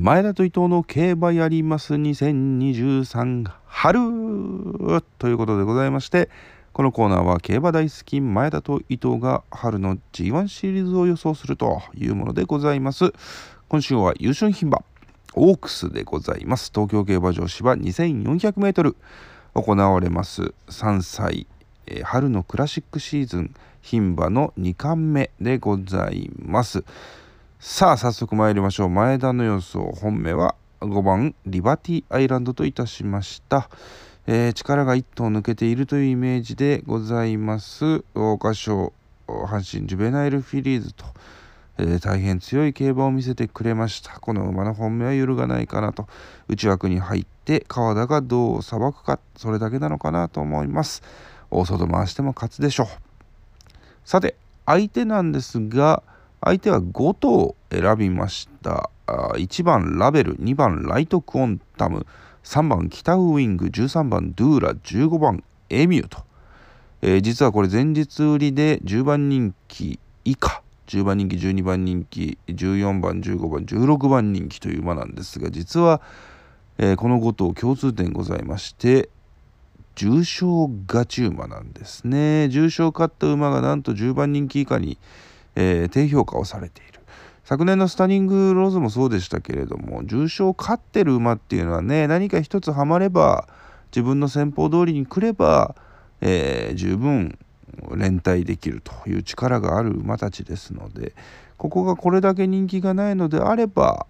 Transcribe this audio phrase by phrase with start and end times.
[0.00, 4.00] 前田と伊藤の競馬やります2023春
[5.18, 6.30] ということでございまして
[6.72, 13.12] このコーナーは競馬大好き前田と伊藤が春の G1 シリーズを予想するというものでございます。
[13.68, 14.84] 今週は優勝牝馬
[15.34, 16.70] オークスでございます。
[16.72, 18.94] 東京競馬場芝 2400m
[19.54, 21.48] 行われます3歳、
[21.88, 26.84] えー、春のクラシックシーズン牝馬の2冠目でございます。
[27.60, 28.88] さあ早速参りましょう。
[28.88, 33.68] 前田の予想本命は5番リバティアイランドといたしました、
[34.28, 38.04] えー、力が1頭抜けているというイメージでございます。
[38.14, 38.92] 桜花賞
[39.26, 41.04] 阪神ジュベナイルフィリーズと、
[41.78, 44.20] えー、大変強い競馬を見せてくれました。
[44.20, 46.06] この馬の本命は揺るがないかなと。
[46.46, 51.02] 内枠に入って川田がどうさばくかそれだけなのかなと思います。
[51.50, 52.86] 大外回しても勝つでしょう。
[54.04, 56.04] さて相手なんですが
[56.40, 58.90] 相手は5頭選びました。
[59.06, 62.06] 1番ラベル2番ライトクオンタム
[62.44, 66.18] 3番北ウィング13番ドゥーラ15番エミューと、
[67.02, 76.00] えー、実はこれ前日売りで10番人気以下10番人気12番人気14番15番16番人気という馬なんですが実は、
[76.78, 79.08] えー、この5頭共通点ございまして
[79.94, 82.48] 重賞勝ち馬なんですね。
[82.50, 84.96] 重賞勝った馬がなんと10番人気以下に
[85.60, 87.00] えー、低評価をされている
[87.44, 93.48] 昨年のスタニングローズもそうでしたけれども重賞勝ってる馬っていうのはね何か一つはまれば
[93.90, 95.74] 自分の戦法通りに来れば、
[96.20, 97.36] えー、十分
[97.96, 101.14] 連帯できるという力がある馬たちですので
[101.56, 104.06] ここがこれだけ人気がないのであれば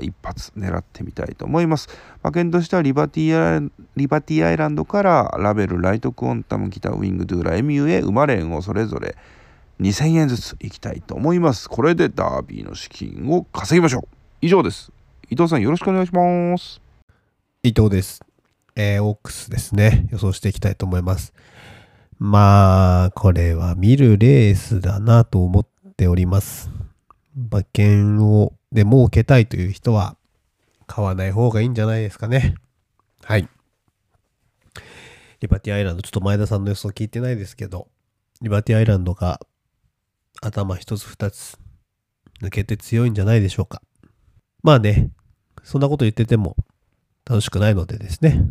[0.00, 1.88] 一発狙ってみたいと思います。
[2.22, 9.16] 馬券としてはリバティリバティアイランドからラベル、ライトクオンタム、北ウィング、ドゥーラ、エミューへ馬連をそれぞれ
[9.80, 11.68] 2000円ずついきたいと思います。
[11.68, 14.08] これでダービーの資金を稼ぎましょう。
[14.42, 14.92] 以上です。
[15.30, 16.82] 伊藤さんよろしくお願いします。
[17.62, 18.20] 伊藤です。
[18.76, 20.06] えー、オークスですね。
[20.10, 21.32] 予想していきたいと思います。
[22.18, 25.66] まあ、これは見るレースだなと思っ
[25.96, 26.70] ております。
[27.34, 30.16] 馬券をで儲けたいという人は
[30.86, 32.54] 買わない方がいいんじゃないですかね。
[33.22, 33.48] はい。
[35.40, 37.88] リバティアイランド、ちょっと前田さんの予想聞いてないですけど、
[38.42, 39.40] リバティアイランドが
[40.40, 41.58] 頭一つ二つ
[42.42, 43.82] 抜けて強いんじゃないでしょうか。
[44.62, 45.10] まあね、
[45.62, 46.56] そんなこと言ってても
[47.26, 48.42] 楽しくないのでですね、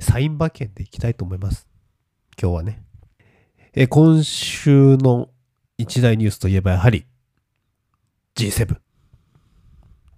[0.00, 1.68] サイン馬券でいきたいと思います。
[2.40, 2.82] 今日はね。
[3.72, 5.30] え今週の
[5.78, 7.06] 一大ニュースといえばやはり
[8.34, 8.76] G7。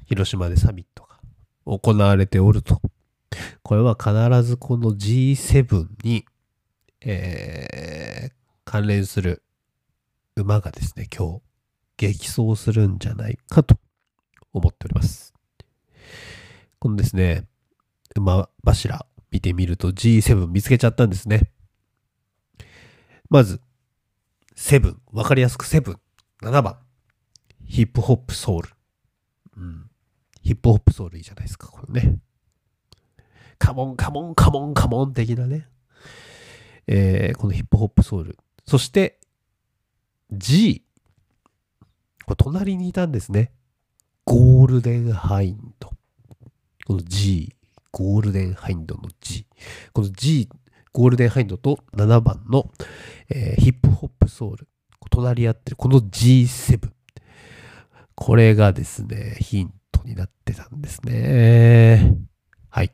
[0.06, 1.19] 広島でサミットが
[1.66, 2.81] 行われておると。
[3.62, 4.11] これは必
[4.43, 6.25] ずこの G7 に、
[7.03, 8.32] えー、
[8.65, 9.43] 関連する
[10.37, 11.43] 馬がですね、今日、
[11.97, 13.76] 激走するんじゃないかと
[14.53, 15.34] 思っております。
[16.78, 17.47] このですね、
[18.16, 21.50] 馬柱見てみると G7 見つけちゃったんですね。
[23.28, 23.60] まず、
[24.56, 25.97] 7、わかりやすく7、
[26.43, 26.78] 7番、
[27.64, 28.69] ヒップホップソウル。
[29.56, 29.91] うん。
[30.43, 32.19] ヒップホップソウルいいじゃないですか、これね。
[33.59, 35.69] カモンカモンカモンカモン的なね。
[36.87, 38.38] えー、このヒップホップソウル。
[38.66, 39.20] そして、
[40.32, 40.84] G。
[42.25, 43.53] これ隣にいたんですね。
[44.25, 45.91] ゴールデンハインド。
[46.87, 47.54] この G。
[47.93, 49.47] ゴールデンハインドの G。
[49.93, 50.48] この G、
[50.93, 52.70] ゴールデンハインドと7番の、
[53.28, 54.66] えー、ヒップホップソウル。
[55.10, 56.91] 隣り合ってるこの G7。
[58.14, 62.16] これがですね、ヒントになってたんですね。
[62.70, 62.93] はい。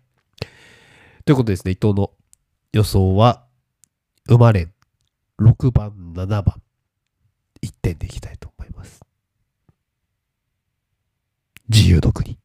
[1.25, 2.11] ということですね、伊藤の
[2.73, 3.45] 予想は、
[4.27, 4.69] 生まれ
[5.41, 6.63] 6番、7番。
[7.63, 9.01] 1点でいきたいと思います。
[11.69, 12.38] 自由の国。